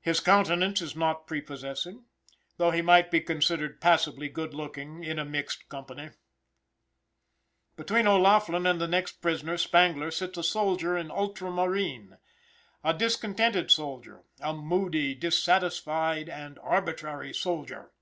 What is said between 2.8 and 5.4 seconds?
might be considered passably good looking in a